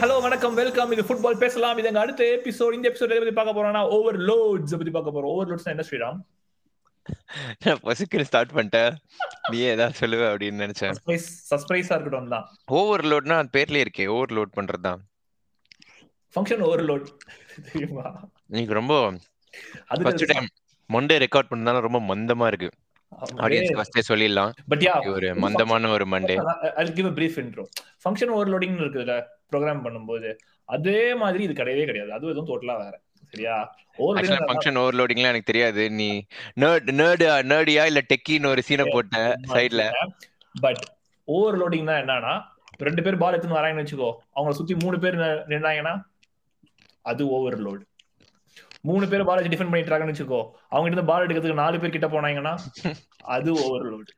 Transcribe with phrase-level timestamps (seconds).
[0.00, 0.54] Hello வணக்கம்.
[0.58, 1.78] Welcome இது football பேசலாம்.
[1.80, 5.32] இது எங்க அடுத்த எபிசோட் இந்த எபிசோட் எதை பத்தி பார்க்க போறோம்னா ஓவர் லோட்ஸ் பத்தி பார்க்க போறோம்.
[5.32, 6.20] ஓவர் லோட்ஸ் என்ன ஸ்ரீராம்?
[7.64, 8.94] நான் பசிக்கிற ஸ்டார்ட் பண்ணிட்டேன்.
[9.50, 10.94] நீ ஏதாவது சொல்லுவ அப்படின்னு நினைச்சேன்.
[11.50, 12.46] சர்ப்ரைஸ் இருக்கட்டும் தான்.
[12.78, 14.06] ஓவர்லோட்னா அது பேர்லயே இருக்கே.
[14.14, 15.02] ஓவர்லோட் பண்றது தான்
[16.36, 17.06] ஃபங்க்ஷன் ஓவர்லோட்
[17.72, 18.06] தெரியுமா?
[18.56, 18.94] நீங்க ரொம்ப
[20.04, 20.48] ஃபர்ஸ்ட் டைம்
[20.96, 22.70] மண்டே ரெக்கார்ட் பண்ணதால ரொம்ப மந்தமா இருக்கு.
[23.22, 24.52] ஆடியன்ஸ் ஃபர்ஸ்டே சொல்லிடலாம்.
[24.68, 26.34] பட் யா ஒரு மந்தமான ஒரு Monday
[26.76, 27.64] I'll give a brief intro.
[28.04, 30.36] Function overloading இருக்குதுல ப்ரோக்ராம் பண்ணும்போது.
[30.64, 32.12] அதே மாதிரி இது கிடையவே கிடையாது.
[32.12, 33.00] அது எதுவும் டோட்டலா வேற.
[33.30, 33.76] சரியா?
[33.98, 35.90] ஆக்சுவலா ஃபங்க்ஷன் ஓவர்லோடிங்லாம் எனக்கு தெரியாது.
[35.90, 36.24] நீ
[36.60, 39.90] நர்ட் நர்டு நர்டியா இல்ல டெக்கின்னு ஒரு சீனை போட்ட சைடுல
[40.60, 40.92] பட்
[41.26, 42.42] ஓவர்லோடிங் தான் என்னன்னா
[42.76, 44.12] ரெண்டு பேர் பால் எடுத்துன்னு வராங்கன்னு வச்சுக்கோ.
[44.36, 46.02] அவங்கள சுத்தி மூணு பேர் நி- நின்னாங்கன்னா
[47.02, 47.80] அது ஓவர்லோட்
[48.84, 50.40] மூணு பேர் பால் வச்சு டிஃபெண்ட் பண்ணிட்டு இருக்காங்கன்னு வச்சுக்கோ.
[50.72, 52.52] அவங்க கிட்ட பால் எடுக்கிறதுக்கு நாலு பேர் கிட்ட போனாங்கன்னா
[53.34, 54.10] அது ஓவர்லோட்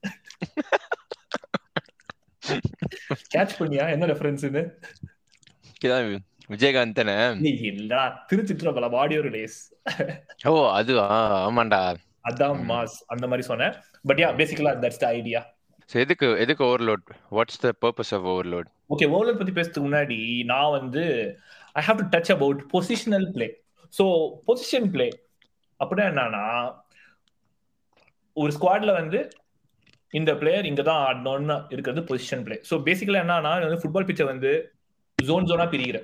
[3.35, 3.85] கேட்ச் பண்ணியா?
[3.95, 4.63] என்ன ரெஃபரன்ஸ்னு
[5.85, 6.09] இதான்
[6.51, 7.15] விஜயகாந்த் தானே?
[7.45, 9.59] நீ இல்லடா திருச்சிட்டு பல பாடியோ ரிலேஸ்
[10.49, 11.07] ஓ அதுவா?
[11.47, 11.81] ஆமாண்டா.
[12.31, 12.59] அதான்.
[12.71, 13.75] மாஸ் அந்த மாதிரி சொன்னேன்.
[14.09, 15.41] பட் யா பேசிக்கலா தட்ஸ் த ஐடியா
[15.91, 20.75] சோ எதுக்கு எதுக்கு overload what's the purpose of overload okay overload பத்தி பேசுறதுக்கு முன்னாடி நான்
[20.79, 21.03] வந்து
[21.77, 23.49] I have to touch about positional play
[23.93, 24.05] so
[24.49, 25.09] position play
[25.81, 26.45] அப்படின்னா என்னன்னா
[28.37, 29.19] ஒரு ஸ்குவாட்ல வந்து
[30.13, 34.51] இந்த பிளேயர் இங்க தான் ஆடணும்னு இருக்கிறது பொசிஷன் பிளே ஸோ பேசிக்கலா என்னன்னா வந்து ஃபுட்பால் பிச்சை வந்து
[35.19, 35.99] ஜோன் ஜோனா பிரிக்கிற.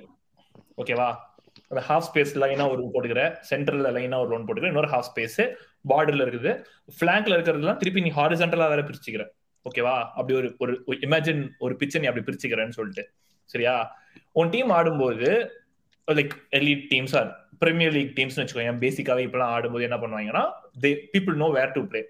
[0.81, 1.09] ஓகேவா
[1.71, 5.39] அந்த ஹாஃப் ஸ்பேஸ் லைனா ஒரு போட்டுக்கிற சென்டர்ல லைனா ஒரு லோன் போட்டுக்கிற இன்னொரு ஹாஃப் ஸ்பேஸ்
[5.91, 6.51] பார்டர்ல இருக்குது.
[6.97, 9.25] ஃபிளாங்க்ல இருக்கிறதுலாம் திருப்பி நீ ஹாரிசன்டலா வேற பிரிச்சுக்கிற.
[9.65, 10.73] ஓகேவா அப்படி ஒரு ஒரு
[11.07, 13.03] இமேஜின் ஒரு பிச்சை நீ அப்படி பிரிச்சுக்கிறேன்னு சொல்லிட்டு.
[13.49, 13.75] சரியா?
[14.39, 15.29] உன் டீம் ஆடும்போது
[16.07, 17.29] like elite teams are
[17.61, 20.43] premier league teams வச்சுக்கோங்க பேசிக்காவே இப்பெல்லாம் ஆடும்போது என்ன பண்ணுவாங்கன்னா
[20.83, 22.01] they people know where to play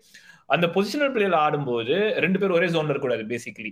[0.56, 3.72] அந்த பொசிஷனல் பிளேல ஆடும்போது ரெண்டு பேர் ஒரே ஜோன்ல இருக்கக்கூடாது பேசிக்கலி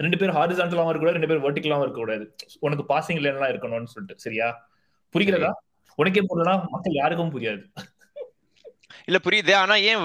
[0.00, 2.24] ரெண்டு பேர் ஹாரிசான்டலாவும் இருக்கக்கூடாது ரெண்டு பேர் வெர்டிகலாவும் இருக்கக்கூடாது.
[2.66, 4.48] உனக்கு பாசிங் லைன்லாம் இருக்கணும்னு சொல்லிட்டு சரியா?
[5.14, 5.50] புரிகிறதா?
[5.98, 7.62] உனக்கே புரியலனா மக்கள் யாருக்கும் புரியாது.
[9.08, 9.52] இல்ல புரியுது.
[9.62, 10.04] ஆனா ஏன்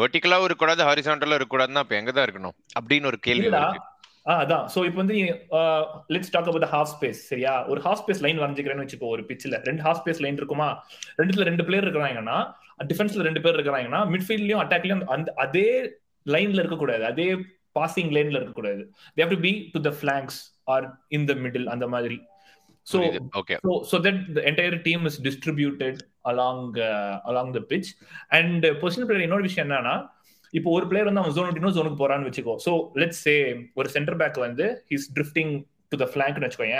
[0.00, 2.56] வெர்டிகலாவும் இருக்கக்கூடாது ஹாரிசான்டலா இருக்கக்கூடாதுன்னா அப்ப எங்க தான் இருக்கணும்?
[2.78, 3.48] அப்படின்னு ஒரு கேள்வி
[4.32, 4.64] அதான்.
[4.74, 5.16] சோ இப்போ வந்து
[6.14, 7.52] let's talk about half space சரியா?
[7.72, 10.68] ஒரு ஹாஃப் ஸ்பேஸ் லைன் வரைஞ்சிக்கிறேன்னு வச்சுக்கோ ஒரு பிச்சில் ரெண்டு ஹாஃப் ஸ்பேஸ் லைன் இருக்குமா?
[11.20, 12.38] ரெண்டுல ரெண்டு பிளேயர் இருக்கிறாங்கன்னா
[12.92, 15.68] டிஃபென்ஸ்ல ரெண்டு பேர் இருக்கிறாங்கன்னா மிட்ஃபீல்ட்லயும் அட்டாக்லயும் அந்த அதே
[16.34, 17.04] லைன்ல இருக்கக்கூடாது.
[17.12, 17.28] அதே
[17.78, 18.82] பாசிங் லைன்ல இருக்கக்கூடாது.
[19.14, 20.40] They have to be to the flanks
[20.74, 20.86] or
[21.18, 22.18] in the middle அந்த மாதிரி.
[22.92, 22.98] So
[23.40, 25.96] okay so so that the entire team is distributed
[26.30, 26.60] along
[26.90, 27.88] uh, along the pitch.
[28.38, 29.96] And uh, position player இன்னொரு விஷயம் என்னன்னா
[30.50, 32.54] இப்போ ஒரு player வந்து அவன் zone விட்டு ஜோனுக்கு போறான்னு வச்சுக்கோ.
[32.66, 33.34] சோ லெட்ஸ் சே
[33.74, 35.52] ஒரு சென்டர் பேக் வந்து ஹிஸ் ட்ரிஃப்டிங்
[35.88, 36.78] டு த ஃபிளாங்க்னு வச்சுக்கோங்க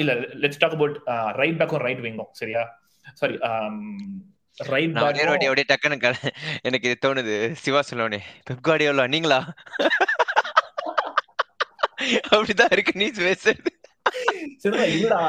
[0.00, 0.96] இல்ல லெட்ஸ் டாக் அபவுட்
[1.40, 2.62] ரைட் பேக்கும் ரைட் விங்கும் சரியா?
[3.20, 3.36] சாரி
[4.56, 6.30] ரைட் பேக் அப்படியே டக்குன்னு
[6.62, 7.36] எனக்கு இது தோணுது.
[7.64, 7.80] சிவா
[8.48, 9.40] பெப் கார்டியோலா நீங்களா?
[12.34, 13.72] அப்படிதான் இருக்கு நீ பேசுறது.
[14.62, 15.20] சரிடா இல்லடா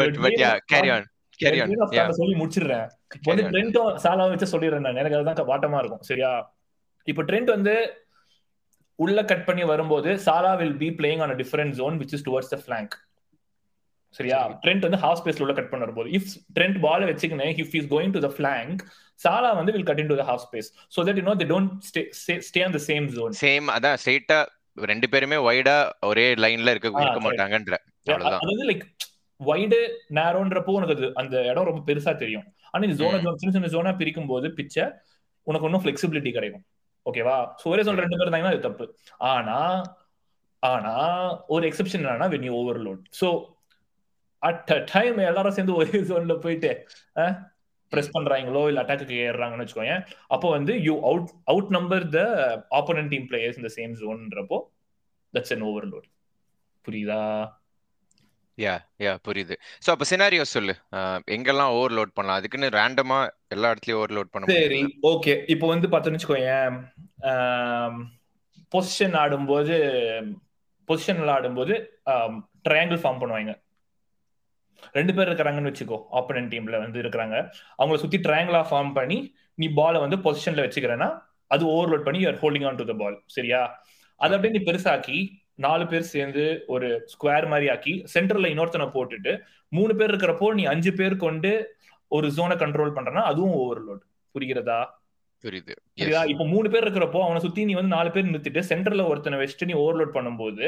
[0.00, 1.06] but but yeah carry on
[2.18, 2.86] சொல்லி முடிச்சிடுறேன்.
[4.04, 5.00] சாலாவை வச்சு சொல்லிடுறேன் நான்.
[5.02, 6.30] எனக்கு அதுதான் வாட்டமா இருக்கும் சரியா?
[7.06, 7.74] இப்போ ட்ரெண்ட் வந்து
[8.98, 12.58] உள்ள கட் பண்ணி வரும்போது Salah will be playing on different zone which is towards the
[12.62, 12.94] flank
[14.14, 14.38] சரியா?
[14.42, 14.54] சரி.
[14.62, 16.08] ட்ரெண்ட் வந்து ஹாஃப் ஸ்பேஸ்ல உள்ள கட் பண்ண வரும்போது.
[16.18, 18.80] If Trent ball வச்சுக்கினே if is going to the flank
[19.20, 21.72] Salah வந்து will cut in to the half space so that you know they don't
[21.88, 22.02] stay
[22.48, 24.38] stay on the same zone same அதான் ஸ்ட்ரைட்டா
[24.90, 25.76] ரெண்டு பேருமே வைடா
[26.10, 27.20] ஒரே லைன்ல இருக்க இருக்க.
[27.26, 27.76] மாட்டாங்கன்ற.
[28.28, 28.86] அதாவது லைக்
[29.40, 29.78] வைடு
[30.18, 32.46] நேரோன்றப்போ உனக்கு அது அந்த இடம் ரொம்ப பெருசா தெரியும்.
[32.72, 33.18] ஆனா இந்த ஜோனை.
[33.40, 34.84] சின்ன சின்ன ஜோனா பிரிக்கும் போது பிச்சை
[35.46, 36.64] உனக்கு இன்னும் ஃபிளெக்சிபிலிட்டி கிடைக்கும்.
[37.06, 37.36] ஓகேவா?
[37.60, 38.84] சோ ஒரே ரெண்டு பேர் இருந்தாங்கன்னா அது தப்பு.
[39.30, 39.58] ஆனா
[40.62, 40.92] ஆனா
[41.46, 43.28] ஒரு எக்ஸெப்ஷன் என்னன்னா when you overload so
[44.42, 46.70] at a time எல்லாரும் சேர்ந்து ஒரே ஜோன்ல போயிட்டு
[47.92, 49.96] பிரஸ் பண்றாங்களோ இல்ல அட்டாக்கு ஏறுறாங்கன்னு வச்சுக்கோங்க
[50.28, 52.20] அப்போ வந்து you out out number the
[52.78, 54.58] opponent team players இந்த சேம் ஜோன்ன்றப்போ
[55.34, 56.08] தட்ஸ் அன் ஓவர்லோட்
[56.84, 57.20] புரியுதா?
[58.58, 58.74] யா
[59.04, 59.54] யா புரியுது.
[59.84, 60.74] சோ அப்ப சினாரியோ சொல்லு.
[61.34, 62.38] எங்கெல்லாம் ஓவர்லோட் பண்ணலாம்?
[62.40, 63.18] அதுக்குன்னு ரேண்டமா
[63.54, 64.80] எல்லா இடத்துலயும் ஓவர்லோட் பண்ண சரி
[65.12, 66.78] ஓகே இப்போ வந்து பார்த்தோன்னு வச்சுக்கோயேன்
[68.74, 69.74] பொசிஷன் ஆடும்போது
[70.88, 71.74] பொசிஷன்ல ஆடும்போது
[72.66, 73.52] ட்ரையாங்கிள் ஃபார்ம் பண்ணுவாங்க.
[74.96, 77.36] ரெண்டு பேர் இருக்கிறாங்கன்னு வச்சுக்கோ ஆப்போனன்ட் டீம்ல வந்து இருக்கிறாங்க.
[77.78, 79.18] அவங்கள சுத்தி ட்ரையாங்கிளா ஃபார்ம் பண்ணி
[79.58, 81.08] நீ பாலை வந்து பொசிஷன்ல வச்சுக்கிறேன்னா
[81.54, 83.60] அது ஓவர்லோட் பண்ணி you're holding on to the ball சரியா?
[84.20, 85.18] அதை அப்படியே நீ பெருசாக்கி
[85.58, 89.32] நாலு பேர் சேர்ந்து ஒரு ஸ்கொயர் மாதிரி ஆக்கி சென்டர்ல இன்னொருத்தனை போட்டுட்டு
[89.72, 91.52] மூணு பேர் இருக்கிறப்போ நீ அஞ்சு பேர் கொண்டு
[92.10, 94.02] ஒரு ஜோனை கண்ட்ரோல் பண்றனா அதுவும் ஓவர்லோட்
[94.34, 94.80] புரிகிறதா?
[95.44, 95.74] புரியுது.
[96.00, 96.12] Yes.
[96.30, 99.74] இப்போ மூணு பேர் இருக்கிறப்போ அவனை சுத்தி நீ வந்து நாலு பேர் நிறுத்திட்டு சென்டர்ல ஒருத்தனை வச்சுட்டு நீ
[99.82, 100.66] ஓவர்லோட் பண்ணும்போது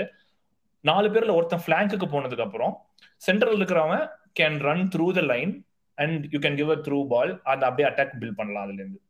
[0.85, 2.75] நாலு பேர்ல ஒருத்தன் பிளாங்க்கு போனதுக்கு அப்புறம்
[3.23, 4.05] சென்டர்ல இருக்கிறவன்
[4.39, 5.53] can run through the line
[5.99, 9.01] and you can give a through ball அதை அப்படியே அட்டாக் பில்ட் பண்ணலாம் அதுல இருந்து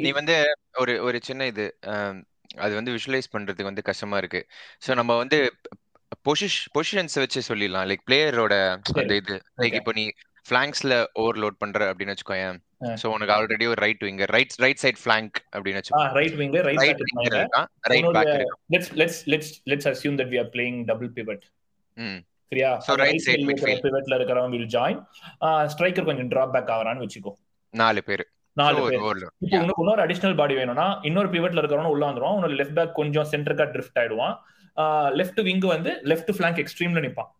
[0.00, 0.36] நீ வந்து
[0.76, 1.66] ஒரு ஒரு சின்ன இது
[2.56, 4.46] அது வந்து விஷுவலைஸ் பண்றதுக்கு வந்து கஷ்டமா இருக்கு.
[4.86, 5.54] சோ நம்ம வந்து
[6.28, 7.86] பொசிஷ் பொசிஷன்ஸ் வச்சு சொல்லிடலாம்.
[7.86, 9.42] லைக் பிளேயரோட அந்த இது.
[9.56, 9.74] லைக்.
[9.74, 10.10] இப்போ நீ
[10.50, 12.58] ஃபிளாங்க்ஸ்ல ஓவர்லோட் பண்ற அப்படின்னு வச்சுக்கோயேன்.
[13.02, 16.98] சோ உனக்கு ஆல்ரெடி ஒரு right winger right right side flank அப்படின்னு வச்சுக்கோ ரைட் ரைட் ரைட்
[16.98, 21.40] விங்கர் இருக்கான் right back let's let's let's let's assume that we are playing double pivot
[21.94, 22.22] hmm.
[22.48, 22.78] சரியா?
[22.78, 23.78] So, right side midfield.
[23.82, 25.04] பிவட்ல இருக்கிறவங்க வில் ஜாயின்
[25.40, 27.32] ஸ்ட்ரைக்கர் கொஞ்சம் drop back ஆவறான்னு வெச்சுக்கோ.
[27.70, 28.30] நாலு பேர்.
[28.60, 29.22] நாலு பேர்.
[29.44, 33.28] இப்போ உனக்கு இன்னொரு அடிஷனல் பாடி வேணும்னா இன்னொரு பிவட்ல இருக்கிறவன உள்ள வந்துருவான் உன்னோட லெஃப்ட் பேக் கொஞ்சம்
[33.32, 34.34] சென்டருக்கா ட்ரிஃப்ட் ஆயிடுவான்.
[35.20, 37.30] லெஃப்ட் விங் வந்து லெஃப்ட் ஃபிளாங்க் எக்ஸ்ட்ரீம்ல நிப்பான்.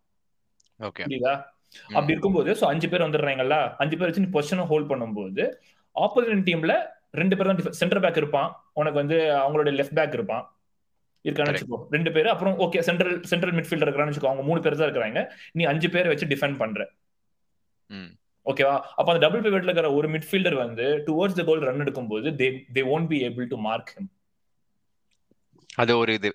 [0.81, 1.34] ஓகே புரியுதா?
[1.96, 5.44] அப்படி இருக்கும்போது சோ அஞ்சு பேர் வந்துடுறாங்கல்ல அஞ்சு பேர் வச்சு நீ பொசிஷனை ஹோல்ட் பண்ணும்போது
[5.96, 6.75] ஆப்போசிட் டீம்ல
[7.20, 8.50] ரெண்டு பேர் தான் சென்டர் பேக் இருப்பான்.
[8.81, 10.44] உனக்கு வந்து அவங்களோட லெஃப்ட் பேக் இருப்பான்.
[11.25, 11.52] இருக்கான்னு.
[11.55, 11.78] வச்சுக்கோ.
[11.94, 14.31] ரெண்டு பேர் அப்புறம் ஓகே சென்ட்ரல் சென்ட்ரல் மிட்ஃபீல்டர் இருக்கிறான்னு வச்சுக்கோ.
[14.31, 15.20] அவங்க மூணு பேர் தான் இருக்கிறாங்க.
[15.52, 16.81] நீ அஞ்சு பேரை வச்சு டிஃபெண்ட் பண்ற.
[18.46, 22.49] ஓகேவா அப்ப அந்த டபுள் பிவட்ல இருக்கிற ஒரு மிட்ஃபீல்டர் வந்து டுவர்ட்ஸ் த கோல் ரன் எடுக்கும்போது they
[22.75, 24.11] they won't be able to mark him
[25.79, 26.31] அது ஒரு இது.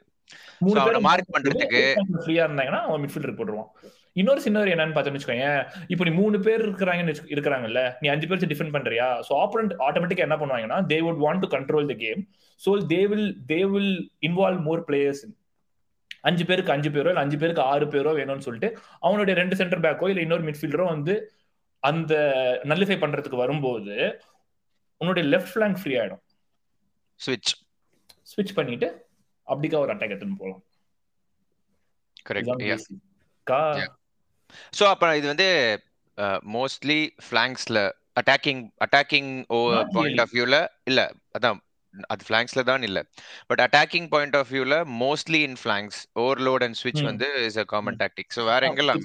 [0.80, 1.84] அவனை mark பண்றதுக்கு-
[2.18, 3.70] ஃப்ரீயா இருந்தாங்கன்னா அவன் மிட்ஃபீல்டர் போட்டுருவான்.
[4.16, 8.76] இன்னொரு சின்ன என்னன்னு பார்த்தோன்னு வச்சுக்கோயேன் இப்போ நீ மூணு பேர் இருக்கிறாங்கன்னு இருக்கிறாங்கல்ல நீ அஞ்சு பேர் டிஃபெண்ட்
[8.76, 9.08] பண்றியா?
[9.28, 12.22] சோ ஆப்போனன்ட் ஆட்டோமேட்டிக்கா என்ன பண்ணுவாங்கன்னா they would want to control the game
[12.62, 13.94] so they will they will
[14.28, 15.24] involve more players
[16.24, 18.70] அஞ்சு பேருக்கு அஞ்சு பேரோ இல்ல அஞ்சு பேருக்கு ஆறு பேரோ வேணும்னு சொல்லிட்டு
[19.02, 21.14] அவனுடைய ரெண்டு சென்டர் பேக்கோ இல்ல இன்னொரு மிட்ஃபீல்டரோ வந்து
[21.84, 22.14] அந்த
[22.64, 23.96] நல்லிஃபை பண்றதுக்கு வரும்போது
[25.02, 26.24] உன்னுடைய லெஃப்ட் ஃபிளாங்க் ஃப்ரீ ஆயிடும்.
[27.20, 27.54] ஸ்விட்ச்
[28.32, 28.88] ஸ்விட்ச் பண்ணிட்டு
[29.48, 30.64] அப்படிக்கா ஒரு அட்டாக் எடுத்துன்னு போகலாம்
[32.26, 33.96] கரெக்ட்.
[34.78, 35.48] ஸோ அப்போ இது வந்து
[36.56, 37.80] மோஸ்ட்லி ஃபிளாங்க்ஸ்ல
[38.22, 39.32] அட்டாக்கிங் அட்டாக்கிங்
[39.96, 40.22] பாயிண்ட்.
[40.24, 41.02] ஆஃப் வியூல இல்ல
[41.38, 41.60] அதான்
[42.10, 43.00] அது ஃபிளாங்க்ஸ்ல தான் இல்ல.
[43.50, 47.02] பட் அட்டாக்கிங் பாயிண்ட் ஆஃப் வியூல mostly in flanks overload and ஸ்விட்ச்.
[47.08, 49.02] வந்து is a common tactic so வேற எங்கெல்லாம்.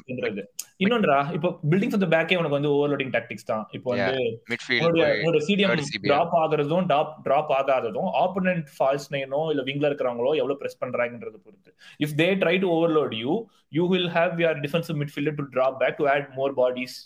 [0.85, 3.65] இன்னொன்றா இப்போ பில்டிங் ஃப்ரம் த பேக்கே உனக்கு வந்து ஓவர்லோடிங் டாக்டிக்ஸ் தான்.
[3.77, 4.15] இப்போ வந்து
[4.53, 5.83] மிட்ஃபீல்ட் சிடிஎம்.
[6.07, 11.73] டிராப் ஆகுறதும் டாப் டிராப் ஆகாததும் ஆப்போனன்ட் ஃபால்ஸ் நைனோ இல்ல விங்ல இருக்கிறவங்களோ எவ்வளவு பிரஸ் பண்றாங்கன்றத பொறுத்து.
[12.01, 13.35] If they try to overload you
[13.79, 16.97] you will have your defensive midfielder to drop back to add more bodies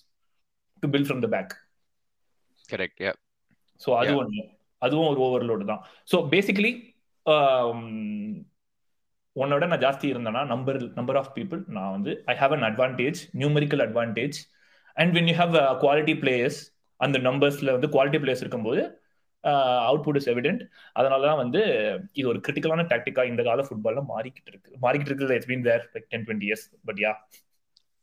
[0.83, 1.55] to build from the back
[2.69, 3.15] correct yeah
[3.81, 4.49] so அது Yeah.
[4.83, 5.83] அதுவும் ஒரு ஓவர்லோடு தான்.
[6.09, 6.73] ஸோ பேசிக்கலி
[7.27, 7.83] um,
[9.37, 13.83] உன்னோட நான் ஜாஸ்தி இருந்தேன்னா number number of people நான் வந்து I have an advantage numerical
[13.85, 14.39] advantage
[14.97, 15.53] and when you have
[15.83, 16.59] quality players
[17.01, 18.83] அந்த நம்பர்ஸ்ல வந்து குவாலிட்டி பிளேயர்ஸ் இருக்கும்போது
[19.89, 20.63] அவுட்புட் இஸ் எவிடென்ட்
[20.97, 21.61] அதனால தான் வந்து
[22.19, 24.71] இது ஒரு கிரிட்டிக்கலான டாக்டிக்கா இந்த கால ஃபுட்பால்ல மாறிக்கிட்டு இருக்கு.
[24.85, 27.13] மாறிக்கிட்டு இருக்கு it's been there like ten twenty years but yeah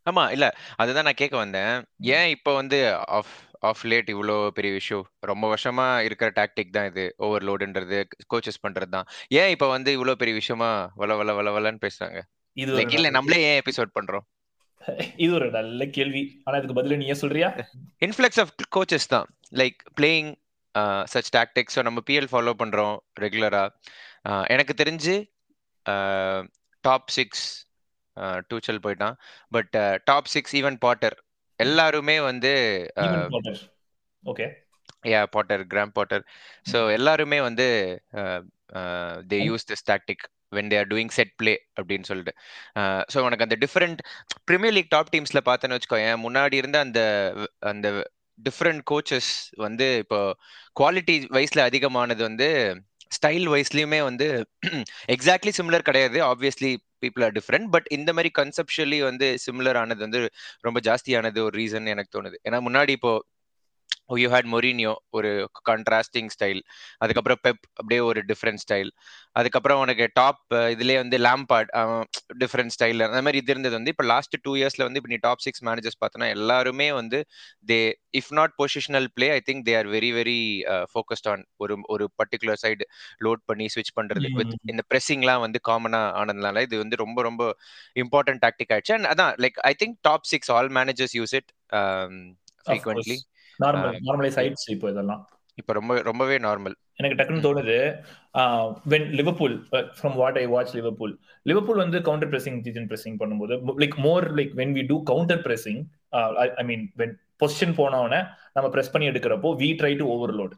[0.08, 0.46] ஆமா இல்ல
[0.82, 1.76] அதுதான் நான் கேட்க வந்தேன்.
[2.16, 2.80] ஏன் இப்போ வந்து
[3.18, 3.36] ஆஃப்
[3.70, 5.06] ஆஃப் லேட் இவ்வளோ பெரிய விஷயம்.
[5.20, 7.06] ரொம்ப வருஷமா இருக்கிற டாக்டிக் தான் இது.
[7.20, 8.00] ஓவர்லோடுன்றது
[8.34, 9.08] கோச்சஸ் பண்றது தான்.
[9.42, 12.22] ஏன் இப்போ வந்து இவ்வளோ பெரிய விஷயமா வள வள வள வளன்னு பேசுறாங்க?
[12.58, 14.26] இது இல்ல நம்மளே ஏன் எபிசோட் பண்றோம்?
[15.24, 16.24] இது ஒரு நல்ல கேள்வி.
[16.44, 17.50] ஆனா இதுக்கு பதில நீ ஏன் சொல்றியா?
[18.06, 19.28] இன்ஃப்ளக்ஸ் ஆஃப் கோச்சஸ் தான்.
[19.62, 20.32] லைக் பிளேயிங்
[21.14, 23.64] சச் டாக்டிக்ஸ் நம்ம பிஎல் ஃபாலோ பண்றோம் ரெகுலரா
[24.54, 25.16] எனக்கு தெரிஞ்சு
[26.84, 27.46] டாப் சிக்ஸ்
[28.50, 29.16] டூச்சல் போயிட்டான்.
[29.52, 31.16] But top six even Potter
[31.60, 32.52] எல்லாருமே வந்து
[34.24, 34.46] okay
[35.12, 36.24] yeah Potter Graham Potter
[36.72, 37.68] so எல்லாருமே வந்து
[39.32, 42.34] they use this tactic when they are doing set play அப்படின்னு சொல்லிட்டு.
[43.14, 44.00] ஸோ உனக்கு அந்த டிஃப்ரெண்ட்
[44.50, 47.02] ப்ரீமியர் லீக் டாப் டீம்ஸ்ல பார்த்தேன்னு வச்சுக்கோயேன் முன்னாடி இருந்த அந்த
[47.72, 47.88] அந்த
[48.40, 49.32] டிஃப்ரெண்ட் கோச்சஸ்
[49.66, 50.20] வந்து இப்போ
[50.76, 52.50] குவாலிட்டி வைஸ்ல அதிகமானது வந்து
[53.12, 54.28] ஸ்டைல் வைஸ்லயுமே வந்து
[55.16, 56.18] எக்ஸாக்ட்லி சிமிலர் கிடையாது.
[56.32, 56.72] Obviously
[57.06, 60.22] people are different but இந்த மாதிரி கன்செப்ஷுவலி வந்து சிமிலர் ஆனது வந்து
[60.62, 62.38] ரொம்ப ஜாஸ்தியானது ஒரு ரீசன் எனக்கு தோணுது.
[62.50, 63.14] ஏன்னா முன்னாடி இப்போ
[64.10, 65.30] யூ ஹேட் மொரினியோ ஒரு
[65.70, 66.62] கான்ட்ராஸ்டிங் ஸ்டைல்
[66.98, 68.90] அதுக்கப்புறம் பெப் அப்படியே ஒரு டிஃப்ரெண்ட் ஸ்டைல்
[69.32, 70.42] அதுக்கப்புறம் உனக்கு டாப்
[70.74, 71.70] இதுலேயே வந்து லேம்பாட்
[72.38, 75.40] டிஃப்ரெண்ட் ஸ்டைல் அந்த மாதிரி இது இருந்தது வந்து இப்போ லாஸ்ட் டூ இயர்ஸ்ல வந்து இப்போ நீ டாப்
[75.40, 77.20] சிக்ஸ் மேனேஜர்ஸ் பார்த்தோன்னா எல்லாருமே வந்து
[77.68, 77.80] they
[78.18, 80.40] if not positional play I think they are very very
[80.94, 82.86] focused on ஒரு ஒரு பர்டிகுலர் சைடு
[83.26, 87.44] லோட் பண்ணி ஸ்விட்ச் பண்றது வித் இந்த ப்ரெஸ்ஸிங்லாம் வந்து காமனா ஆனதுனால இது வந்து ரொம்ப ரொம்ப
[87.96, 88.94] இம்பார்ட்டன்ட் டாக்டிக் ஆயிடுச்சு.
[88.94, 91.52] அண்ட் அதான் like I think top six all managers use it
[92.66, 93.18] frequently
[93.60, 95.22] normal normalise ஆயிடுச்சு இப்போ இதெல்லாம்.
[95.58, 97.76] இப்போ ரொம்ப ரொம்பவே நார்மல் எனக்கு டக்குன்னு தோணுது
[98.86, 99.56] when Liverpool
[99.98, 101.14] from what I watch Liverpool
[101.46, 105.82] Liverpool வந்து கவுண்டர் பிரஸிங் சீசன் பிரஸிங் பண்ணும்போது like more like when we do counter pressing
[106.56, 108.20] I mean when position போனவன
[108.54, 110.56] நம்ம பிரஸ் பண்ணி எடுக்கிறப்போ வி ட்ரை டு ஓவர்லோட்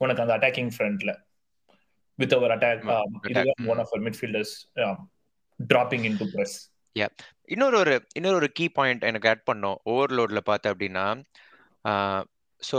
[0.00, 1.12] உனக்கு அந்த அட்டாக்கிங் ஃப்ரண்ட்ல
[2.18, 2.84] with our attack
[3.66, 4.54] one of midfielders
[5.60, 6.56] dropping in to press
[7.48, 11.06] இன்னொரு ஒரு இன்னொரு ஒரு கீ பாயிண்ட் எனக்கு ஆட் பண்ணோம் ஓவர்லோட்ல பார்த்த அப்படின்னா
[12.62, 12.78] ஸோ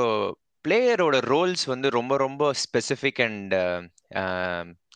[0.66, 3.54] பிளேயரோட ரோல்ஸ் வந்து ரொம்ப ரொம்ப ஸ்பெசிஃபிக் அண்ட்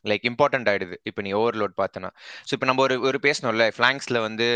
[0.09, 0.95] லைக் இம்பார்ட்டன்ட் ஆயிடுது.
[1.09, 2.09] இப்போ நீ ஓவர்லோட் பார்த்தனா.
[2.47, 4.47] ஸோ இப்போ நம்ம ஒரு ஒரு பேசணும்ல ஃப்ளாங்க்ஸில் வந்து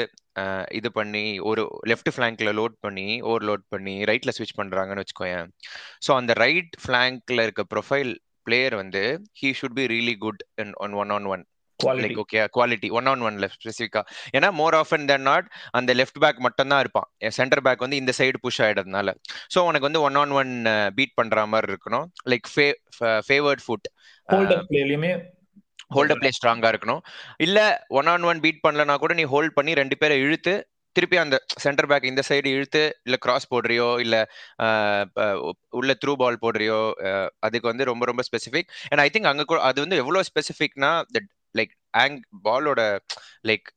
[0.42, 5.48] uh, இது பண்ணி ஒரு லெஃப்ட் ஃப்ளாங்கில் லோட் பண்ணி ஓவர்லோட் பண்ணி ரைட்டில் ஸ்விட்ச் பண்ணுறாங்கன்னு வச்சுக்கோயேன்.
[6.06, 8.12] ஸோ அந்த ரைட் ஃப்ளாங்கில் இருக்க ப்ரொஃபைல்
[8.48, 9.04] பிளேயர் வந்து
[9.40, 11.44] he should be really good in one one on one
[12.04, 14.02] like okay quality one on ஒன்ல ஸ்பெசிஃபிக்கா
[14.36, 15.48] ஏன்னா மோர் ஆஃபன் தென் நாட்
[15.80, 17.08] அந்த லெஃப்ட் பேக் மட்டும் தான் இருப்பான்
[17.40, 19.10] சென்டர் பேக் வந்து இந்த சைடு புஷ் ஆயிடுறதுனால.
[19.54, 20.54] ஸோ உனக்கு வந்து ஒன் ஆன் ஒன்
[20.98, 22.08] பீட் பண்ற மாதிரி இருக்கணும்.
[22.34, 22.50] Like
[23.30, 23.88] favourite foot
[24.30, 25.14] hold up பிளேலயுமே
[25.96, 27.02] hold play ஸ்ட்ராங்கா இருக்கணும்.
[27.46, 27.60] இல்ல
[28.00, 30.54] ஒன் ஆன் ஒன் பீட் பண்ணலனா கூட நீ ஹோல்ட் பண்ணி ரெண்டு பேரை இழுத்து
[30.96, 34.16] திருப்பி அந்த சென்டர் பேக் இந்த சைடு இழுத்து இல்ல கிராஸ் போடுறியோ இல்ல
[35.80, 36.80] உள்ள த்ரூ பால் போடுறியோ
[37.48, 40.92] அதுக்கு வந்து ரொம்ப ரொம்ப ஸ்பெசிஃபிக் அண்ட் ஐ திங்க் அங்க கூட அது வந்து எவ்வளவு ஸ்பெசிஃபிக்னா
[41.56, 42.18] லைக் ஆங்
[42.48, 42.82] பாலோட
[43.50, 43.68] லைக்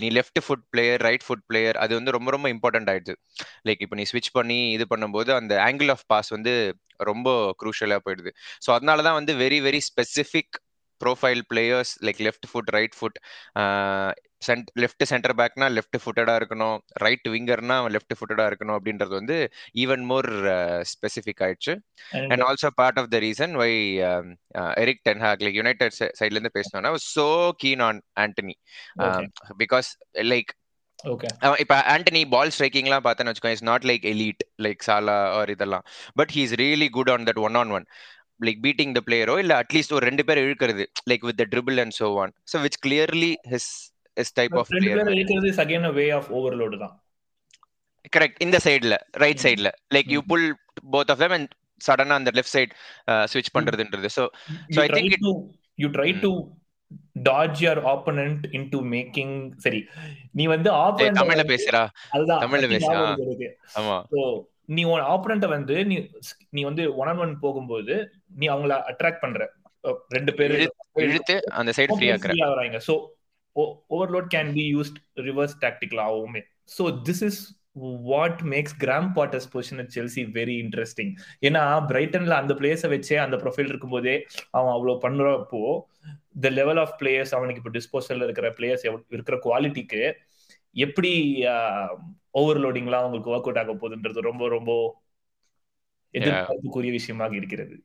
[0.00, 3.14] நீ left foot player right foot player அது வந்து ரொம்ப ரொம்ப இம்பார்ட்டன்ட் ஆயிடுது.
[3.68, 6.52] லைக் இப்போ நீ ஸ்விட்ச் பண்ணி இது பண்ணும்போது அந்த ஆங்கிள் ஆஃப் பாஸ் வந்து
[7.10, 7.28] ரொம்ப
[7.62, 8.30] குரூஷியலா போயிடுது.
[8.66, 10.56] ஸோ அதனால தான் வந்து very very specific
[11.00, 13.18] profile players like left foot right foot
[14.48, 16.76] cent left centre பேக்னா left ஃபுட்டடா இருக்கணும்.
[17.04, 19.36] ரைட் விங்கர்னா லெஃப்ட் ஃபுட்டடா இருக்கணும் அப்படின்றது வந்து
[19.84, 20.28] ஈவன் மோர்
[20.92, 21.74] ஸ்பெசிஃபிக் ஆயிடுச்சு.
[22.32, 23.70] And also part of the reason why
[24.84, 27.26] Erik ten Hag like United சைட்ல இருந்து பேசினோம்னா so
[27.64, 28.56] keen on Antony
[29.64, 29.90] because
[30.32, 30.52] like
[31.62, 35.84] இப்ப ஆண்டனி பால் ஸ்ட்ரைக்கிங்லாம் பார்த்தேன்னு வச்சுக்கோ is not like elite like Salah or இதெல்லாம்.
[36.20, 37.84] But he is really good on that one on one
[38.46, 42.08] like beating the பிளேயரோ இல்ல at least ஒரு ரெண்டு பேர் இழுக்கிறது like with dribble and so
[42.22, 43.70] one so which clearly his
[44.20, 47.04] his type of player இருக்கிறது is again தான்.
[48.16, 50.56] Correct இந்த சைடுல right சைடுல like you pull
[50.92, 51.52] both of them and
[51.88, 52.70] சடனா அந்த லெஃப்ட் சைடு
[53.10, 54.06] ஸ்விட்ச் பண்றதுன்றது.
[54.06, 54.26] So
[54.76, 56.46] I think it- you try to
[57.12, 59.86] dodge your opponent into making சரி
[60.32, 63.14] நீ வந்து ஆப்போனன்ட் தமிழ்ல பேசுறா அதுதான் தமிழ்ல அது பேசு, ஞாபகம் ஆ.
[63.14, 63.58] வருது எனக்கு.
[63.74, 64.04] ஆமா.
[64.10, 66.10] So, நீ உன் ஆப்போனண்ட வந்து நீ
[66.48, 69.52] நீ வந்து ஒன் ஆன் ஒன் போகும்போது நீ அவங்கள அட்ராக்ட் பண்ற.
[70.08, 72.68] ரெண்டு பேரு இழுத்து அந்த சைடு ஃப்ரீ ஆக்குற.
[72.68, 73.15] free
[73.56, 77.40] overload can be used reverse டாக்டிக்கலாகவுமே so this is
[78.06, 83.36] what makes Graham Potter's position at Chelsea very interesting ஏன்னா பிரைட்டன்ல அந்த பிளேஸை வச்சே அந்த
[83.36, 84.14] ப்ரொஃபைல் இருக்கும்போதே
[84.50, 85.62] அவன் அவ்வளோ பண்றப்போ
[86.40, 90.02] த லெவல் ஆஃப் பிளேயர்ஸ் அவனுக்கு இப்போ டிஸ்போசல்ல இருக்கிற பிளேயர்ஸ் இருக்கிற குவாலிட்டிக்கு
[90.76, 91.12] எப்படி
[92.34, 94.70] ஓவர்லோடிங்லாம் அவங்களுக்கு ஒர்க் அவுட் ஆக போகுதுன்றது ரொம்ப ரொம்ப
[96.14, 97.76] எதிர்பார்ப்புக்குரிய விஷயமாக இருக்கிறது.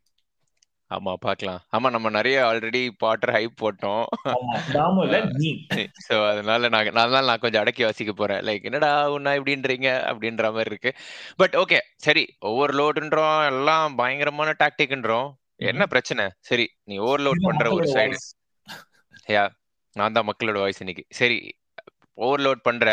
[0.95, 1.59] ஆமா பார்க்கலாம்.
[1.75, 4.03] ஆமா நம்ம நிறைய ஆல்ரெடி பாட்டர் ஹைப் போட்டோம்.
[6.07, 8.41] சோ அதனால நான் அதனால நான் கொஞ்சம் அடக்கி வாசிக்க போறேன்.
[8.47, 9.89] லைக் என்னடா உன்னா இப்படின்றீங்க?
[10.11, 10.93] அப்படின்ற மாதிரி இருக்கு.
[11.41, 15.29] பட் ஓகே சரி ஓவர்லோடுன்றோம் எல்லாம் பயங்கரமான டாக்டிக்ன்றோம்
[15.71, 16.25] என்ன பிரச்சனை?
[16.49, 18.19] சரி நீ ஓவர்லோட் பண்ற ஒரு சைடு
[19.35, 19.43] யா
[19.95, 21.03] நான் தான் மக்களோட வாய்ஸ் இன்னைக்கு.
[21.19, 21.39] சரி
[22.17, 22.87] ஓவர்லோட் பண்ற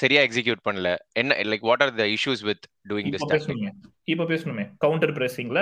[0.00, 0.88] சரியா எக்ஸிக்யூட் பண்ணல.
[1.20, 3.70] என்ன like what are the issues with doing this பேசணுமே
[4.12, 4.64] இப்ப பேசணுமே.
[4.84, 5.60] கவுண்டர் பிரேசிங்ல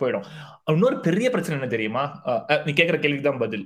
[0.00, 0.24] போயிடும்.
[0.74, 2.04] இன்னொரு பெரிய பிரச்சனை என்ன தெரியுமா?
[2.66, 3.64] நீ கேக்குற கேள்விக்கு தான் பதில்.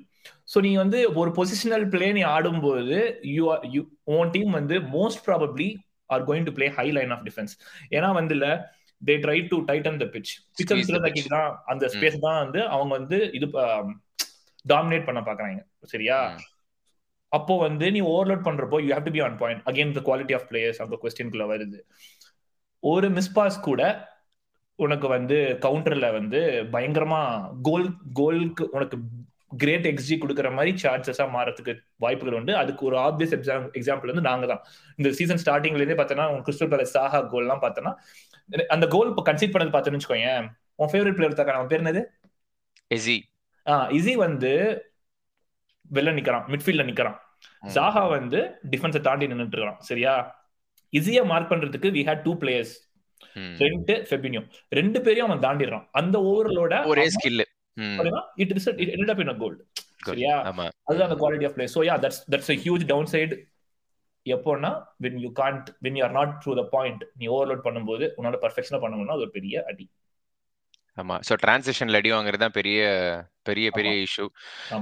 [0.53, 2.99] சோ நீ வந்து ஒரு பொசிஷனல் பிளே நீ ஆடும்போது
[3.37, 3.45] யூ
[3.75, 3.83] யூ
[4.19, 5.69] உன் டீம் வந்து most probably
[6.15, 7.55] are going to play high line of defence
[7.97, 8.49] ஏன்னா வந்து இல்ல
[9.03, 13.47] they try to tighten the pitch picture தான் அந்த ஸ்பேஸ் தான் வந்து அவங்க வந்து இது
[14.73, 15.61] டாமினேட் பண்ண பாக்குறாங்க.
[15.93, 16.19] சரியா?
[17.33, 20.47] அப்போ வந்து நீ ஓவர்லோட் பண்றப்போ you have to be on point again the quality of
[20.51, 21.79] players அந்த கொஸ்டின்குள்ள வருது.
[22.83, 23.83] ஒரு மிஸ் பாஸ் கூட
[24.79, 26.41] உனக்கு வந்து கவுண்டர்ல வந்து
[26.75, 27.21] பயங்கரமா
[27.69, 27.89] கோல்
[28.21, 28.97] கோலுக்கு உனக்கு
[29.63, 31.73] கிரேட் எக்ஸி கொடுக்குற மாதிரி சான்சஸா மாறதுக்கு
[32.05, 32.53] வாய்ப்புகள் உண்டு.
[32.61, 34.63] அதுக்கு ஒரு ஆப்வியஸ் எக்ஸாம் எக்ஸாம்பிள் வந்து நாங்க தான்
[34.99, 37.93] இந்த சீசன் ஸ்டார்டிங்ல இருந்தே பார்த்தோன்னா கிறிஸ்டல் பேலஸ் சாஹா கோல் எல்லாம் பார்த்தோன்னா
[38.77, 40.31] அந்த கோல் இப்போ கன்சீட் பண்ணது பார்த்தோன்னு வச்சுக்கோங்க
[40.81, 42.03] உன் ஃபேவரட் பிளேயர் தாக்கா அவன் பேர் என்னது?
[42.91, 43.17] எஸி
[43.67, 44.53] ஆஹ் இசி வந்து
[45.91, 47.19] வெளில நிக்கிறான் மிட்ஃபீல்ட்ல நிக்கிறான்.
[47.75, 48.41] ஜாஹா வந்து
[48.73, 50.15] டிஃபென்ஸை தாண்டி நின்னுட்டு இருக்கான் சரியா
[50.93, 52.75] இசிய மார்க் பண்றதுக்கு வி ஹேட் டூ பிளேயர்ஸ்
[53.63, 54.41] ரெண்டு ஃபெபினியோ
[54.79, 55.87] ரெண்டு பேரையும் அவன் தாண்டிடுறான்.
[56.01, 57.45] அந்த ஓவர்லோட ஒரே skill
[58.43, 59.63] it result it up in goal
[60.09, 60.35] சரியா?
[60.89, 62.85] அதுதான் அந்த quality of play so yeah that's that's a huge
[63.15, 63.35] downside
[64.27, 64.71] எப்போன்னா
[65.05, 68.81] when you can't when you are not through the point நீ ஓவர்லோட் பண்ணும்போது உன்னால பர்ஃபெக்ஷனா
[68.83, 69.87] பண்ண முடியும்னா அது ஒரு பெரிய அடி.
[70.99, 71.17] ஆமா.
[71.27, 72.79] சோ டிரான்சிஷன்ல அடி வாங்குறது தான் பெரிய
[73.49, 74.27] பெரிய பெரிய issue.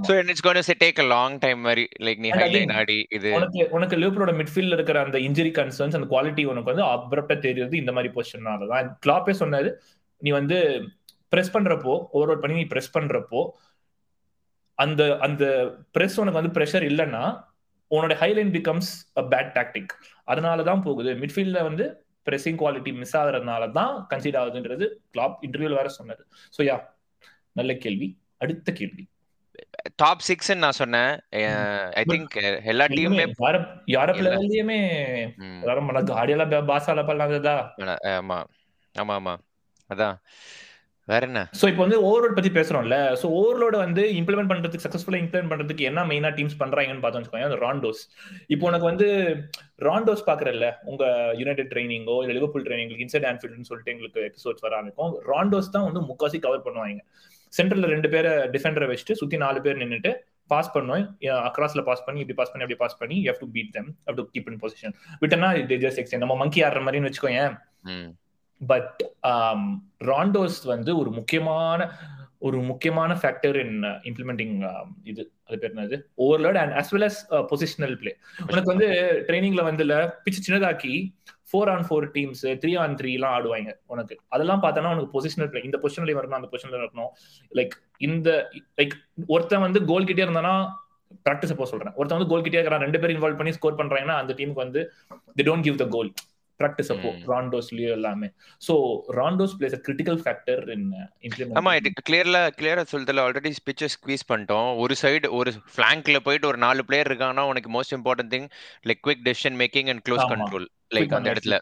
[0.06, 3.30] So it's going to take a long time மாதிரி லைக் நீ ஹைலைன் ஆடி இது.
[3.38, 7.94] உனக்கு உனக்கு லிவர்பூலோட மிட்ஃபீல்ட்ல இருக்கிற அந்த இன்ஜுரி கன்சர்ன்ஸ் அந்த குவாலிட்டி உனக்கு வந்து அப்ரப்டா தெரியுது இந்த
[7.96, 8.88] மாதிரி பொசிஷனால தான்.
[9.06, 9.70] கிளாப்பே சொன்னாரு
[10.22, 10.58] நீ வந்து
[11.32, 13.40] பிரஸ் பண்றப்போ ஓவர்லோட் பண்ணி நீ பிரஸ் பண்றப்போ
[14.78, 15.44] அந்த அந்த
[15.94, 17.22] பிரஸ் உனக்கு வந்து ப்ரெஷர் இல்லைன்னா
[17.90, 19.92] உன்னோட high line becomes a bad tactic
[20.28, 21.10] அதனால தான் போகுது.
[21.22, 21.84] மிட்ஃபீல்ட்ல வந்து
[22.26, 26.22] பிரஸிங் குவாலிட்டி மிஸ் ஆகுறதுனால தான் கன்சிட் ஆகுதுன்றது கிளாப் இன்டர்வியூல வேற சொன்னாரு.
[26.58, 26.76] ஸோ யா
[27.52, 28.08] நல்ல கேள்வி.
[28.38, 29.04] அடுத்த கேள்வி.
[29.96, 31.12] டாப் சிக்ஸ் நான் சொன்னேன்.
[31.94, 33.24] ஐ திங்க் எல்லா டீமுமே
[33.86, 34.78] யூரோப் லெவல்லயுமே
[35.36, 37.56] ம், எல்லாரும் ஆடியெல்லாம் பாசால பண்ணாததா?
[38.14, 38.38] ஆமா.
[38.94, 39.34] ஆமா ஆமா.
[39.90, 40.16] அதான்.
[41.08, 41.40] வேற என்ன?
[41.60, 42.96] சோ இப்போ வந்து ஓவர்லோட் பத்தி பேசுறோம்ல.
[43.20, 48.02] சோ ஓவர்லோட வந்து இம்ப்ளிமெண்ட் பண்றதுக்கு சக்சஸ்ஃபுல்லா இம்ப்ளிமெண்ட் பண்றதுக்கு என்ன மெயினா டீம்ஸ் பண்றாங்கன்னு பார்த்தோம்னு வச்சுக்கோங்க ராண்டோஸ்
[48.54, 49.08] இப்போ உனக்கு வந்து
[49.86, 51.04] ராண்டோஸ் பாக்குறல்ல உங்க
[51.40, 55.14] யுனைடெட் ட்ரைனிங்கோ இல்ல லிவர்பூல் ட்ரைனிங் இன்சைட் ஆன்ஃபீல்ட்னு சொல்லிட்டு எங்களுக்கு எபிசோட்ஸ் வர ஆரம்பிக்கும்.
[55.32, 57.02] ராண்டோஸ் தான் வந்து முக்காசி கவர் பண்ணுவாங்க.
[57.52, 60.12] சென்டர்ல ரெண்டு பேரை டிஃபெண்டரை வச்சுட்டு சுத்தி நாலு பேர் நின்னுட்டு
[60.52, 61.04] பாஸ் பண்ணோம்.
[61.48, 64.18] அக்ராஸ்ல பாஸ் பண்ணி இப்படி பாஸ் பண்ணி அப்படி பாஸ் பண்ணி you have to beat them have
[64.20, 65.50] to keep in position விட்டனா
[66.24, 67.44] நம்ம மங்கி ஆடுற மாதிரின்னு வச்சுக்கோங்க
[68.60, 68.98] பட்
[70.10, 71.88] ராண்டோஸ் um, வந்து ஒரு முக்கியமான
[72.48, 73.74] ஒரு முக்கியமான ஃபேக்டர் இன்
[74.08, 74.54] இம்ப்ளிமெண்டிங்
[75.10, 75.22] இது.
[75.46, 75.96] அது பேர் என்னது?
[76.24, 77.18] Overload and as well as
[77.50, 78.12] positional play
[78.50, 78.88] உனக்கு வந்து
[79.28, 79.84] ட்ரைனிங்ல வந்து
[80.24, 80.94] பிச்சு சின்னதாக்கி
[81.50, 84.16] four on four teams three on three எல்லாம் ஆடுவாங்க உனக்கு.
[84.34, 87.12] அதெல்லாம் பார்த்தோன்னா உனக்கு பொசிஷனல் பிளே இந்த பொசிஷன்லயும் வரணும் அந்த பொசிஷன்ல இருக்கணும்
[87.52, 87.74] லைக்
[88.08, 88.30] இந்த
[88.80, 88.94] லைக்
[89.36, 90.54] ஒருத்தன் வந்து கோல் கிட்டே இருந்தானா
[91.26, 91.94] ப்ராக்டிஸ் அப்போ சொல்றேன்.
[91.98, 94.82] ஒருத்தன் வந்து கோல் கிட்டே இருக்கிறான் ரெண்டு பேரும் இன்வால்வ் பண்ணி ஸ்கோர் பண்றாங்கன்னா அந்த டீமுக்கு வந்து
[95.38, 96.10] the don't give the goal
[96.60, 97.10] practice அப்போ.
[97.30, 98.28] ராண்டோஸ்லயோ எல்லாமே.
[98.62, 98.74] So
[99.18, 104.24] rondos plays a critical factor in ஆமா இம்ப்ளிமெண்ட் இது கிளியர்ல கிளியரா சொல்றதுல ஆல்ரெடி பிச்சை ஸ்குவீஸ்
[104.30, 104.68] பண்ணிட்டோம்.
[104.82, 108.48] ஒரு சைடு ஒரு ஃபிளாங்க்ல போயிட்டு ஒரு நாலு பிளேயர் இருக்காங்கன்னா உனக்கு most important thing
[108.86, 110.32] like quick decision making and close ஆமா.
[110.34, 111.56] கண்ட்ரோல் லைக் அந்த இடத்துல.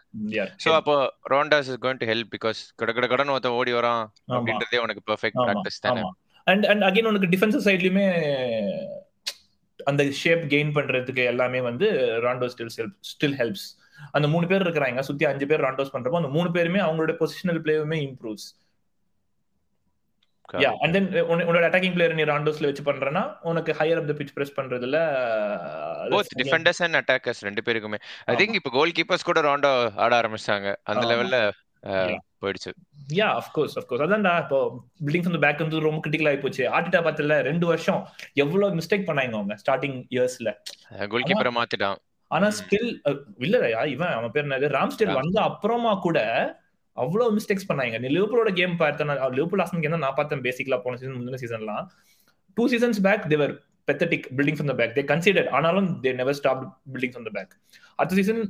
[0.63, 0.95] சோ அப்போ
[1.31, 4.03] rondos is going to help because கட கட கடன் ஒருத்தன் ஓடி வரான்
[4.33, 5.47] அப்படின்றதே உனக்கு பெர்ஃபெக்ட் ஆமா.
[5.47, 6.01] பிராக்டிஸ் தானே.
[6.01, 6.13] ஆமா.
[6.47, 8.05] அண்ட் அண்ட் அகைன் உனக்கு டிஃபென்சிவ் சைட்லயுமே
[9.79, 11.87] அந்த ஷேப் கெயின் பண்றதுக்கு எல்லாமே வந்து
[12.25, 12.71] ராண்டோ ஸ்டில்
[13.09, 13.67] ஸ்டில் ஹெல்ப்ஸ்
[14.11, 17.99] அந்த மூணு பேர் இருக்கிறாங்க சுத்தி அஞ்சு பேர் ராண்டோஸ் பண்றப்போ அந்த மூணு பேருமே அவங்களோட பொசிஷனல் பிளேவுமே
[18.07, 18.47] இம்ப்ரூவ்ஸ்
[20.61, 24.33] யா அண்ட் தென் உன்னோட அட்டாக்கிங் பிளேயர் நீ ராண்டோஸ்ல வச்சு பண்றேன்னா உனக்கு higher of the pitch
[24.33, 24.99] press பண்றதுல
[26.13, 27.99] போத் டிஃபெண்டர்ஸ் அண்ட் அட்டாக்கர்ஸ் ரெண்டு பேருக்குமே.
[28.25, 29.71] ஐ திங்க் இப்போ கோல் கீப்பர்ஸ் கூட ராண்டோ
[30.05, 31.05] ஆட ஆரம்பிச்சாங்க அந்த.
[31.11, 31.39] லெவல்ல.
[32.43, 32.71] போயிடுச்சு.
[33.17, 34.57] Yeah of course of course அதான்டா இப்போ
[35.05, 36.63] பில்டிங் ஃப்ரம் பேக் வந்து ரொம்ப கிரிட்டிக்கல் ஆகி போச்சு.
[36.77, 38.01] ஆர்டிட்டா பார்த்தல ரெண்டு வருஷம்
[38.43, 40.51] எவ்வளவு மிஸ்டேக் பண்ணாங்க அவங்க ஸ்டார்டிங் இயர்ஸ்ல
[41.13, 41.99] கோல் கீப்பரை மாத்திட்டான்.
[42.31, 42.47] ஆனா.
[42.57, 42.89] ஸ்டில்
[43.45, 44.67] இல்லையா இவன் அவன் பேர் என்னது?
[44.77, 45.19] ராம்ஸ்டேல் ராம்.
[45.21, 46.17] வந்த அப்புறமா கூட
[46.97, 47.95] அவ்வளவு மிஸ்டேக்ஸ் பண்ணாங்க.
[48.01, 51.85] நீ லிவர்பூலோட கேம் பார்த்தேன் லிவர்பூல் லாஸ்ட் கேம் நான் பார்த்தேன் பேசிக்கலா போன சீசன் முந்தின சீசன்லாம்
[52.57, 53.53] two seasons back they were
[53.87, 57.53] pathetic building from the back they consider ஆனாலும் they never stop building from the back
[57.99, 58.41] அடுத்த season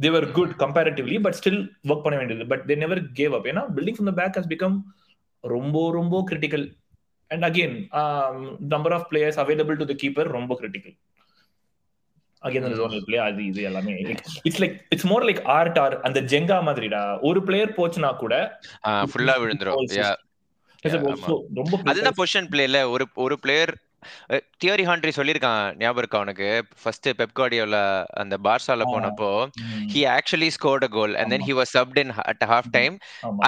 [0.00, 2.46] they were good comparatively but still work பண்ண வேண்டியது.
[2.46, 4.76] But they never gave up ஏன்னா building from the back has become
[5.44, 6.66] ரொம்ப ரொம்ப critical
[7.30, 7.76] and again
[8.68, 10.96] number of players available to the keeper ரொம்ப critical
[12.46, 13.94] again அந்த zonal play அது இது எல்லாமே.
[14.48, 17.02] It's like it's more like art or அந்த Jenga மாதிரிடா.
[17.28, 18.34] ஒரு பிளேயர் போச்சுனா கூட
[19.12, 19.82] ஃபுல்லா விழுந்துரும்.
[21.90, 23.72] அதுதான் பொசிஷன் பிளேல ஒரு ஒரு பிளேயர்
[24.62, 25.62] தியரி ஹாண்ட்ரி சொல்லியிருக்கான்.
[25.78, 26.48] ஞாபகம் இருக்கா உனக்கு?
[26.82, 27.76] ஃபர்ஸ்ட் பெப்கார்டியோல
[28.22, 28.84] அந்த பார்சால.
[28.92, 29.30] போனப்போ
[29.92, 31.44] he actually scored a goal and then.
[31.48, 32.94] He was subbed in at half time.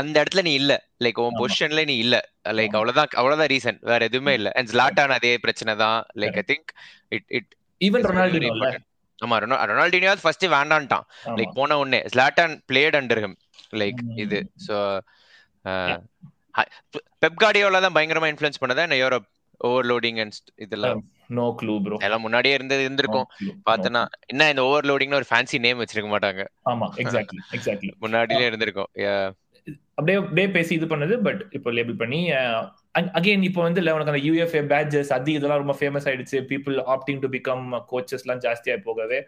[0.01, 0.73] அந்த இடத்துல நீ இல்ல.
[1.05, 1.39] லைக் உன்.
[1.43, 2.17] பொசிஷன்ல நீ இல்ல.
[2.59, 2.75] லைக்.
[2.79, 4.51] அவ்வளவுதான் அவ்வளவுதான் ரீசன் வேற எதுவுமே இல்ல.
[4.57, 5.99] அண்ட் ஜ்லாட்டான் அதே பிரச்சனை தான்.
[6.23, 6.69] Like I think
[7.11, 7.51] it it
[8.09, 8.69] Ronaldinho இல்ல?
[9.19, 11.07] ஆமா ரொனா ரொனால்டினியாவது ஃபர்ஸ்ட் வேண்டான்ட்டான்.
[11.39, 13.37] லைக் போன உடனே Zlatan played under him
[13.83, 14.01] like.
[14.25, 14.77] இது ஸோ
[17.23, 19.29] பெப் கார்டியோல தான் பயங்கரமா இன்ஃப்ளூயன்ஸ் பண்ணதா என்ன யூரோப்
[19.61, 21.01] ஓவர்லோடிங் அண்ட் இதெல்லாம்
[21.31, 21.97] No clue, bro.
[22.07, 23.27] எல்லாம் முன்னாடியே இருந்தது இருந்திருக்கும்.
[23.67, 26.45] பார்த்தனா என்ன இந்த ஓவர்லோடிங்னு ஒரு ஃபேன்சி நேம் வச்சிருக்க மாட்டாங்க.
[26.71, 28.91] ஆமா எக்ஸாக்ட்லி எக்ஸாக்ட்லி முன்னாடியே இருந்திருக்கும்.
[29.99, 32.21] அப்படியே அப்படியே பேசி இது பண்ணது பட் இப்போ லேபிள் பண்ணி
[33.19, 36.39] அகைன் இப்போ வந்து உனக்கு அந்த யூஎஃப்ஏ பேட்ஜஸ் அது இதெல்லாம் ரொம்ப ஃபேமஸ் ஆயிடுச்சு.
[36.53, 39.19] People opting to become coaches எல்லாம் ஜாஸ்தியா போகவே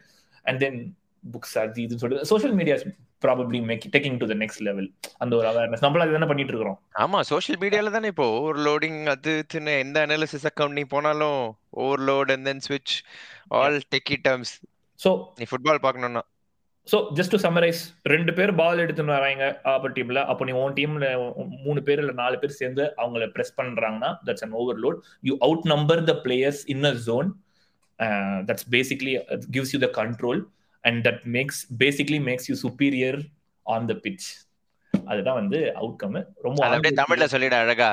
[0.46, 0.78] அண்ட் தென்
[1.24, 2.84] புக்ஸ் அது இதுன்னு சொல்லிட்டு social medias
[3.24, 4.86] probably make taking to the next level
[5.18, 6.78] அந்த ஒரு அவேர்னஸ் நம்மள அதுதானே பண்ணிட்டு இருக்கிறோம்.
[7.04, 11.40] ஆமா சோஷியல் மீடியால தானே இப்போ ஓவர்லோடிங் அது இதுன்னு எந்த அனாலிசிஸ் அக்கவுண்ட் நீ போனாலும்
[11.84, 12.94] ஓவர்லோட் அண்ட் தென் ஸ்விட்ச்
[13.58, 14.54] ஆல் டெக்கி டர்ம்ஸ்
[15.00, 16.22] ஸோ நீ ஃபுட்பால் பார்க்கணும்னா.
[16.88, 17.80] ஸோ ஜஸ்ட் டு சம்மரைஸ்
[18.12, 21.08] ரெண்டு பேர் பால் எடுத்துன்னு வராங்க ஆப்பர் டீம்ல அப்போ நீ உன் டீம்ல
[21.60, 25.34] மூணு பேர் இல்ல நாலு பேர் சேர்ந்து அவங்கள பிரஸ் பண்றாங்கன்னா that's an overload you
[25.72, 27.28] outnumber the players in a zone
[28.48, 29.14] that's basically
[29.54, 30.40] gives you the control
[30.84, 33.20] and that makes basically makes you superior
[33.66, 34.28] on the pitch
[34.94, 36.16] அதுதான் வந்து அவுட்கம்
[36.46, 37.90] ரொம்ப அப்படியே தமிழ்ல சொல்லிட அழகா.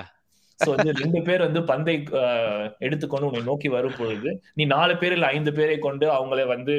[0.60, 5.16] சோ வந்து ரெண்டு பேர் வந்து பந்தை அஹ், எடுத்துக்கொண்டு உன்னை நோக்கி வரும் பொழுது நீ நாலு பேர்
[5.16, 6.76] இல்ல ஐந்து பேரை கொண்டு அவங்கள வந்து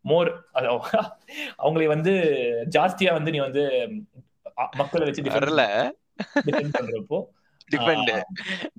[0.00, 0.28] மோர்
[1.64, 2.12] அவங்களை வந்து
[2.70, 3.64] ஜாஸ்தியா வந்து நீ வந்து
[4.76, 5.64] மக்களை வச்சு வரல.
[6.78, 7.18] பண்றப்போ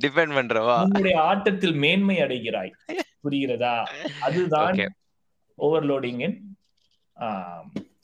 [0.06, 0.76] டிபெண்ட் பண்றவா?
[0.82, 2.72] உன்னுடைய ஆட்டத்தில் மேன்மை அடைகிறாய்.
[3.24, 3.74] புரிகிறதா?
[4.22, 4.78] அதுதான்
[5.58, 6.38] ஓவர்லோடிங்கின்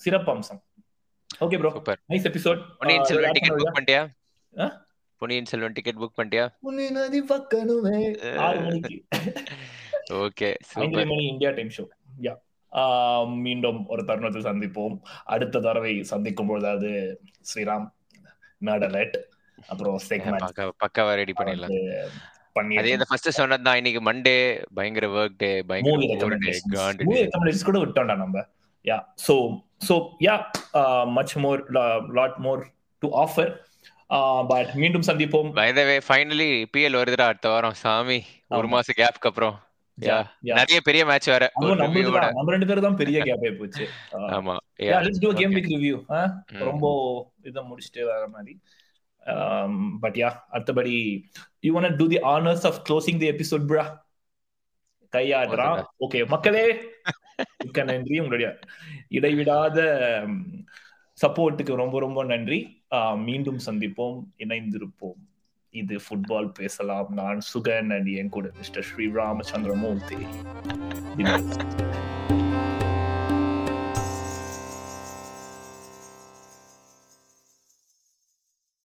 [0.05, 0.61] சிறப்பம்சம்.
[1.39, 4.03] Okay bro nice episode Ponniyin Selvan ticket book பண்ணிட்டியா?
[5.21, 6.45] பொன்னியின் செல்வன் டிக்கெட் புக் பண்ணிட்டியா?
[6.97, 7.97] நதி பக்கணுமே.
[8.47, 8.97] ஆறு மணிக்கு.
[10.23, 11.85] Okay super India time show.
[12.21, 12.33] Yeah
[13.45, 14.95] மீண்டும் ஒரு தருணத்தில் சந்திப்போம்.
[15.33, 16.93] அடுத்த தடவை சந்திக்கும் பொழுது
[17.49, 17.87] ஸ்ரீராம்
[18.69, 19.17] நாடலட்
[19.71, 21.75] அப்புறம் செக்மெண்ட் பக்கா பக்காவா ரெடி பண்ணிடலாம்.
[22.57, 24.35] பண்ணி அதே இந்த ஃபர்ஸ்ட் சொன்னதுதான் இன்னைக்கு மண்டே
[24.77, 26.55] பயங்கர ஒர்க் டே பயங்கர டே
[27.69, 28.43] கூட விட்டோம்டா நம்ம.
[28.89, 29.35] Yeah so
[29.87, 29.95] so
[30.27, 30.35] yeah
[31.17, 31.61] much more
[32.19, 32.61] lot more
[33.03, 33.51] to offer
[34.51, 35.49] but மீண்டும் சந்திப்போம்.
[35.59, 37.77] By the way finally PL வருதுடா அடுத்த வாரம்.
[37.83, 38.19] சாமி
[38.59, 38.67] ஒரு.
[38.73, 39.55] மாசம் கேப்க்கு அப்புறம்.
[39.95, 41.51] நிறைய பெரிய மேட்ச் வேற.
[41.55, 41.75] நம்ம
[42.45, 43.87] ரெண்டு பேரும் தான் பெரிய கேப் போச்சு.
[44.35, 45.51] ஆமா yeah let's to game.
[45.51, 45.97] Week review.
[46.47, 46.85] ரொம்ப
[47.43, 48.59] இதை முடிச்சுட்டு வர மாதிரி.
[49.99, 50.95] பட் யா அடுத்தபடி
[51.59, 53.85] you want to the honours of closing the episode bro
[55.11, 55.83] கையாடுறான்.
[55.99, 56.65] Okay மக்களே
[57.63, 58.59] மிக்க நன்றி உங்களுடைய
[59.09, 59.81] இடைவிடாத
[61.19, 62.59] சப்போர்ட்டுக்கு ரொம்ப ரொம்ப நன்றி.
[63.17, 65.21] மீண்டும் சந்திப்போம் இணைந்திருப்போம்.
[65.81, 67.09] இது ஃபுட்பால் பேசலாம்.
[67.21, 70.21] நான் சுகன் அண்ட் என் கூட மிஸ்டர் ஸ்ரீ ராமச்சந்திரமூர்த்தி